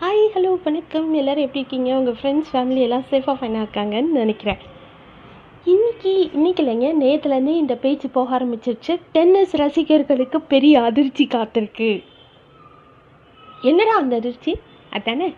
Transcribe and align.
Hi 0.00 0.22
hello 0.34 0.62
வணக்கம். 0.64 1.14
எல்லோரும் 1.14 1.44
எப்படி 1.44 1.58
இருக்கீங்க? 1.58 1.98
உங்கள் 1.98 2.16
ஃப்ரெண்ட்ஸ் 2.22 2.50
ஃபேமிலி 2.52 2.80
எல்லாம் 2.80 3.04
சேஃபாக 3.10 3.34
ஃபைனாக 3.40 3.66
இருக்காங்கன்னு 3.66 4.16
நினைக்கிறேன். 4.20 4.58
இன்னைக்கு 5.64 6.30
இன்னைக்கு 6.32 6.64
இல்லைங்க 6.64 6.88
நேற்றுலேருந்தே 7.04 7.54
இந்த 7.56 7.76
பேச்சு 7.76 8.08
போக 8.08 8.38
ஆரம்பிச்சிருச்சு. 8.38 9.00
டென்னிஸ் 9.12 9.56
ரசிகர்களுக்கு 9.56 10.40
பெரிய 10.40 10.82
அதிர்ச்சி 10.82 11.26
காத்திருக்கு. 11.26 12.04
என்னடா 13.62 13.94
அந்த 13.96 14.16
அதிர்ச்சி? 14.16 14.54
அதானே? 14.90 15.34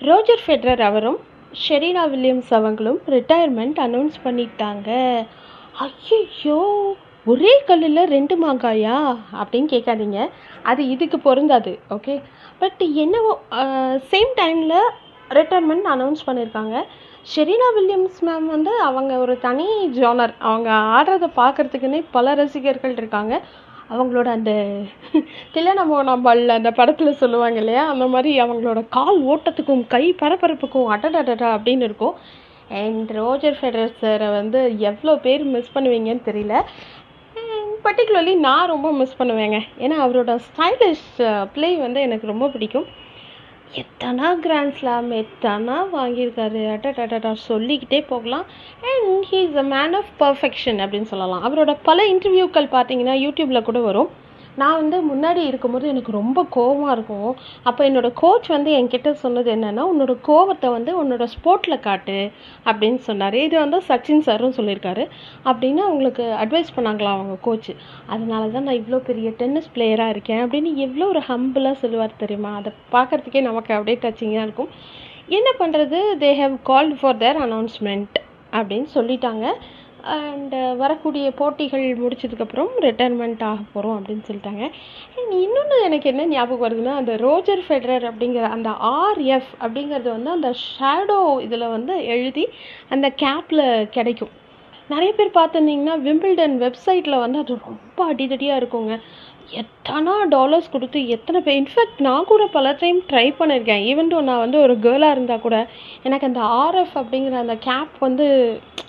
ரோஜர் 0.00 0.44
ஃபெட்ரர் 0.46 0.80
அவரும் 0.80 1.18
ஷெரீனா 1.68 2.04
வில்லியம்ஸ் 2.14 2.54
அவங்களும் 2.54 3.00
ரிட்டையர்மெண்ட் 3.06 3.80
அனௌன்ஸ் 3.88 4.18
பண்ணிட்டாங்க. 4.24 4.90
ஐயோ 5.72 6.60
ஒரே 7.26 7.52
கல்லில் 7.68 8.10
ரெண்டு 8.14 8.34
மாங்காயா? 8.44 8.96
அப்படின்னு 9.40 9.68
கேட்காதீங்க. 9.74 10.18
அது 10.70 10.82
இதுக்கு 10.94 11.18
பொருந்தாது 11.26 11.72
ஓகே 11.96 12.14
பட் 12.60 12.82
என்னவோ 13.04 13.32
சேம் 14.12 14.32
டைமில் 14.40 14.76
ரிட்டையர்மெண்ட் 15.38 15.86
அனௌன்ஸ் 15.94 16.26
பண்ணியிருக்காங்க 16.26 16.76
ஷெரீனா 17.32 17.68
வில்லியம்ஸ் 17.76 18.20
மேம் 18.28 18.46
வந்து 18.54 18.72
அவங்க 18.88 19.12
ஒரு 19.24 19.34
தனி 19.46 19.66
ஜானர் 19.98 20.34
அவங்க 20.48 20.70
ஆடுறத 20.96 21.26
பார்க்குறதுக்குன்னே 21.40 22.00
பல 22.16 22.34
ரசிகர்கள் 22.40 22.96
இருக்காங்க. 23.00 23.34
அவங்களோட 23.94 24.28
அந்த 24.36 24.52
தில்லன 25.54 25.84
நம்மள 26.10 26.52
அந்த 26.58 26.70
படத்தில் 26.78 27.20
சொல்லுவாங்க 27.22 27.58
இல்லையா? 27.62 27.82
அந்த 27.92 28.04
மாதிரி 28.14 28.30
அவங்களோட 28.44 28.80
கால் 28.96 29.18
ஓட்டத்துக்கும் 29.32 29.84
கை 29.94 30.04
பரபரப்புக்கும் 30.22 30.90
அடடடடா 30.94 31.48
அப்படின்னு 31.56 31.86
இருக்கும். 31.88 32.16
அண்ட் 32.80 33.10
ரோஜர் 33.20 33.56
ஃபெடரர் 33.60 33.98
சாரை 34.02 34.28
வந்து 34.38 34.60
எவ்வளோ 34.90 35.14
பேர் 35.24 35.42
மிஸ் 35.54 35.74
பண்ணுவீங்கன்னு 35.74 36.22
தெரியல. 36.28 36.56
பர்டிகுலர்லி 37.84 38.34
நான் 38.46 38.70
ரொம்ப 38.72 38.92
மிஸ் 38.92 39.18
பண்ணுவேங்க. 39.18 39.58
ஏன்னா 39.78 39.96
அவரோட 40.04 40.32
ஸ்டைலிஷ் 40.48 41.06
ப்ளே 41.54 41.70
வந்து 41.76 42.00
எனக்கு 42.00 42.26
ரொம்ப 42.26 42.48
பிடிக்கும். 42.48 42.86
எத்தனா 43.80 44.28
கிராண்ட் 44.44 44.74
ஸ்லாம் 44.78 45.10
எத்தனா 45.12 45.76
வாங்கியிருக்காரு. 45.98 46.62
அட்டா 46.72 47.32
சொல்லிக்கிட்டே 47.50 48.00
போகலாம். 48.12 48.44
And 48.88 49.24
he 49.30 49.38
is 49.48 49.56
a 49.56 49.66
man 49.74 49.94
of 50.00 50.10
perfection 50.18 50.80
அப்படின்னு 50.84 51.10
சொல்லலாம். 51.12 51.44
அவரோட 51.46 51.74
பல 51.82 52.04
இன்டர்வியூக்கள் 52.12 52.74
பார்த்தீங்கன்னா 52.76 53.16
யூடியூப்பில் 53.24 53.68
கூட 53.70 53.80
வரும். 53.88 54.10
நான் 54.60 54.78
வந்து 54.80 54.96
முன்னாடி 55.10 55.42
இருக்கும்போது 55.50 55.86
எனக்கு 55.92 56.12
ரொம்ப 56.18 56.40
கோவமாக 56.56 56.94
இருக்கும். 56.96 57.30
அப்போ 57.68 57.82
என்னோடய 57.88 58.16
கோச் 58.22 58.48
வந்து 58.54 58.70
என்கிட்ட 58.78 59.10
சொன்னது 59.22 59.48
என்னென்னா 59.54 59.84
உன்னோட 59.92 60.14
கோவத்தை 60.28 60.70
வந்து 60.76 60.92
உன்னோட 61.02 61.26
ஸ்போர்ட்டில் 61.34 61.82
காட்டு 61.86 62.18
அப்படின்னு 62.68 63.00
சொன்னார். 63.08 63.36
இது 63.46 63.56
வந்து 63.64 63.80
சச்சின் 63.88 64.24
சாரும் 64.28 64.56
சொல்லியிருக்காரு. 64.58 65.06
அப்படின்னு 65.50 65.82
அவங்களுக்கு 65.88 66.24
அட்வைஸ் 66.44 66.74
பண்ணாங்களா 66.76 67.12
அவங்க 67.18 67.36
கோச் 67.48 67.70
அதனால 68.14 68.42
தான் 68.56 68.66
நான் 68.68 68.80
இவ்வளோ 68.80 69.00
பெரிய 69.10 69.30
டென்னிஸ் 69.42 69.72
பிளேயராக 69.76 70.14
இருக்கேன் 70.16 70.42
அப்படின்னு 70.44 70.72
எவ்வளோ 70.86 71.06
ஒரு 71.14 71.22
ஹம்பிளாக 71.30 71.80
சொல்லுவார் 71.84 72.20
தெரியுமா? 72.24 72.52
அதை 72.60 72.72
பார்க்குறதுக்கே 72.96 73.42
நமக்கு 73.50 73.74
அப்படியே 73.78 73.98
டச்சிங்காக 74.04 74.46
இருக்கும். 74.48 74.72
என்ன 75.38 75.48
பண்ணுறது 75.62 76.00
they 76.24 76.32
have 76.42 76.56
called 76.70 76.96
for 77.00 77.20
their 77.24 77.40
announcement 77.46 78.16
அப்படின்னு 78.58 78.88
சொல்லிட்டாங்க. 78.94 79.46
அண்டு 80.10 80.60
uh, 80.60 80.70
வரக்கூடிய 80.76 81.26
போட்டிகள் 81.38 81.84
முடிச்சதுக்கப்புறம் 82.00 82.70
ரிட்டைர்மெண்ட் 82.84 83.42
ஆக 83.48 83.60
போகிறோம் 83.72 83.96
அப்படின்னு 83.98 84.24
சொல்லிட்டாங்க. 84.28 84.62
அண்ட் 85.16 85.34
இன்னொன்று 85.42 85.76
எனக்கு 85.82 86.10
என்ன 86.12 86.26
ஞாபகம் 86.26 86.64
வருதுன்னா 86.64 86.94
அந்த 87.00 87.12
ரோஜர் 87.16 87.62
ஃபெடரர் 87.66 88.06
அப்படிங்கிற 88.10 88.46
அந்த 88.56 88.70
ஆர்எஃப் 89.00 89.50
அப்படிங்கிறது 89.60 90.08
வந்து 90.10 90.30
அந்த 90.30 90.50
ஷேடோ 90.64 91.20
இதில் 91.40 91.72
வந்து 91.76 91.96
எழுதி 92.14 92.44
அந்த 92.88 93.08
கேப்பில் 93.24 93.64
கிடைக்கும். 93.88 94.32
நிறைய 94.88 95.10
பேர் 95.12 95.36
பார்த்துருந்தீங்கன்னா 95.38 95.96
விம்பிள்டன் 96.08 96.56
வெப்சைட்டில் 96.64 97.22
வந்து 97.24 97.38
அது 97.38 97.60
ரொம்ப 97.66 98.00
அடிதடியாக 98.12 98.60
இருக்குங்க. 98.62 98.94
எத்தனை 99.60 100.12
டாலர்ஸ் 100.28 100.70
கொடுத்து 100.70 100.98
எத்தனை 101.08 101.38
பேர் 101.40 101.58
இன்ஃபேக்ட் 101.60 101.98
நான் 102.00 102.28
கூட 102.30 102.42
பல 102.56 102.68
டைம் 102.80 103.00
ட்ரை 103.10 103.26
பண்ணியிருக்கேன் 103.40 103.84
ஈவன் 103.90 104.10
நான் 104.30 104.44
வந்து 104.44 104.58
ஒரு 104.60 104.74
கேர்ளாக 104.86 105.14
இருந்தால் 105.16 105.44
கூட 105.46 105.56
எனக்கு 106.02 106.28
அந்த 106.30 106.42
ஆர்எஃப் 106.62 106.94
அப்படிங்கிற 106.94 107.36
அந்த 107.44 107.56
கேப் 107.68 107.96
வந்து 108.00 108.28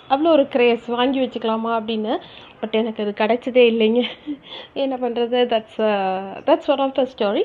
அவ்வளோ 0.10 0.32
ஒரு 0.38 0.44
க்ரேஸ் 0.54 0.88
வாங்கி 0.96 1.20
வச்சுக்கலாமா 1.20 1.72
அப்படின்னு. 1.80 2.16
பட் 2.62 2.76
எனக்கு 2.80 3.04
அது 3.04 3.14
கிடைச்சதே 3.22 3.64
இல்லைங்க. 3.72 4.02
என்ன 4.84 4.96
பண்ணுறது 4.96 5.38
that's 5.54 5.82
that's 6.48 6.70
one 6.74 6.84
of 6.86 6.96
the 7.00 7.04
story 7.14 7.44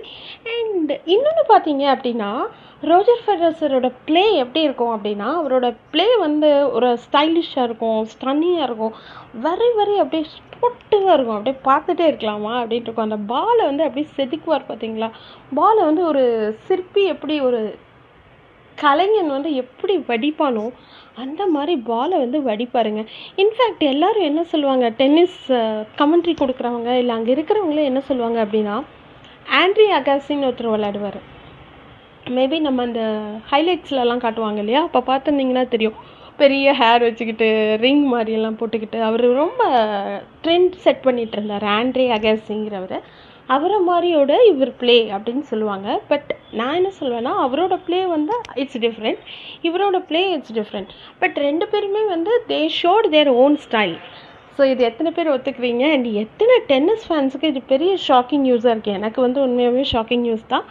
and 0.55 0.93
இன்னொன்று 1.15 1.44
பார்த்தீங்க 1.49 1.84
அப்படின்னா 1.94 2.31
ரோஜர் 2.91 3.22
ஃபெடரஸரோட 3.27 3.93
ப்ளே 4.09 4.25
எப்படி 4.43 4.60
இருக்கும் 4.66 4.93
அப்படின்னா 4.97 5.28
அவரோட 5.38 5.77
ப்ளே 5.91 6.06
வந்து 6.16 6.72
ஒரு 6.72 6.99
ஸ்டைலிஷாக 7.06 7.66
இருக்கும் 7.69 8.06
ஸ்டன்னியாக 8.12 8.66
இருக்கும். 8.69 8.94
வரை 9.47 9.71
வரை 9.78 9.99
அப்படியே 9.99 10.25
ஸ்போர்ட்டிவாக 10.34 11.16
இருக்கும். 11.16 11.38
அப்படியே 11.38 11.56
பார்த்துட்டே 11.71 12.06
இருக்கலாமா 12.11 12.53
அப்படின்ட்டு 12.61 12.88
இருக்கும். 12.88 13.09
அந்த 13.11 13.21
பாலை 13.34 13.66
வந்து 13.66 13.87
அப்படியே 13.87 14.09
செதுக்குவார் 14.19 14.69
பார்த்தீங்களா? 14.71 15.11
பாலை 15.55 15.84
வந்து 15.84 16.05
ஒரு 16.05 16.25
சிற்பி 16.69 17.05
எப்படி 17.05 17.41
ஒரு 17.41 17.78
கலைஞன் 18.83 19.31
வந்து 19.37 19.50
எப்படி 19.62 19.94
வடிப்பானோ 20.11 20.66
அந்த 21.22 21.43
மாதிரி 21.55 21.75
பாலை 21.91 22.16
வந்து 22.25 22.39
வடிப்பாருங்க. 22.49 23.03
இன்ஃபேக்ட் 23.43 23.83
எல்லோரும் 23.93 24.28
என்ன 24.31 24.43
சொல்லுவாங்க? 24.53 24.87
டென்னிஸ் 25.00 25.41
கமெண்ட்ரி 26.00 26.34
கொடுக்குறவங்க 26.43 26.91
இல்லை 27.00 27.15
அங்கே 27.17 27.34
இருக்கிறவங்களே 27.37 27.88
என்ன 27.91 28.00
சொல்லுவாங்க 28.11 28.38
அப்படின்னா 28.44 28.77
ஆண்ட்ரி 29.61 29.88
அகாசின்னு 29.99 30.49
ஒருத்தர் 30.49 30.75
விளையாடுவார். 30.75 31.21
மேபி 32.37 32.56
நம்ம 32.67 32.83
அந்த 32.88 33.03
ஹைலைட்ஸ்லலாம் 33.53 34.25
காட்டுவாங்க 34.25 34.62
இல்லையா? 34.65 34.81
அப்போ 34.87 35.00
பார்த்துருந்தீங்கன்னா 35.11 35.65
தெரியும். 35.75 35.99
பெரிய 36.43 36.72
ஹேர் 36.81 37.05
வச்சுக்கிட்டு 37.05 37.47
ரிங் 37.84 38.05
மாதிரியெல்லாம் 38.12 38.59
போட்டுக்கிட்டு 38.59 38.99
அவர் 39.06 39.25
ரொம்ப 39.43 39.62
ட்ரெண்ட் 40.44 40.75
செட் 40.84 41.00
பண்ணிகிட்டு 41.06 41.37
இருந்தார் 41.37 41.67
ஆண்ட்ரே 41.77 42.05
அகாசிங்கிறவர் 42.17 42.99
அவரை 43.54 43.78
மாதிரியோட 43.88 44.32
இவர் 44.53 44.72
ப்ளே 44.81 44.97
அப்படின்னு 45.16 45.44
சொல்லுவாங்க. 45.50 45.88
பட் 46.10 46.31
நான் 46.59 46.76
என்ன 46.78 46.91
சொல்லுவேன்னா 47.00 47.32
அவரோட 47.44 47.75
ப்ளே 47.86 48.00
வந்து 48.14 48.34
இட்ஸ் 48.62 48.81
டிஃப்ரெண்ட் 48.86 49.20
இவரோட 49.69 49.98
ப்ளே 50.10 50.22
இட்ஸ் 50.36 50.54
டிஃப்ரெண்ட் 50.59 50.91
பட் 51.22 51.38
ரெண்டு 51.47 51.66
பேருமே 51.75 52.03
வந்து 52.14 52.34
they 52.50 52.60
showed 52.81 53.08
their 53.16 53.31
own 53.44 53.56
style 53.66 53.97
so 54.56 54.64
இது 54.72 54.82
எத்தனை 54.91 55.10
பேர் 55.16 55.32
ஒத்துக்குவீங்க? 55.32 55.84
அண்ட் 55.94 56.06
எத்தனை 56.22 56.54
டென்னிஸ் 56.70 57.04
ஃபேன்ஸுக்கு 57.08 57.50
இது 57.53 57.60
பெரிய 57.72 57.91
ஷாக்கிங் 58.06 58.44
நியூஸாக 58.47 58.72
இருக்குது 58.75 58.98
எனக்கு 59.00 59.20
வந்து 59.26 59.38
உண்மையாகவே 59.47 59.84
ஷாக்கிங் 59.94 60.25
நியூஸ் 60.26 60.47
தான். 60.54 60.64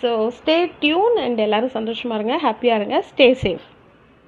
ஸோ 0.00 0.08
ஸ்டே 0.38 0.56
டியூன் 0.82 1.16
அண்ட் 1.24 1.40
எல்லோரும் 1.46 1.76
சந்தோஷமாக 1.78 2.18
இருங்க. 2.18 2.36
ஹாப்பியாக 2.46 2.78
இருங்க. 2.80 2.98
Stay 3.10 3.28
safe 3.44 3.66